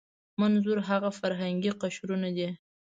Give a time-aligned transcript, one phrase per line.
[0.41, 2.47] منظور هغه فرهنګي قشرونه دي.